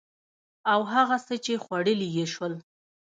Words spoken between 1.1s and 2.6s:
څه چې خوړلي يې شول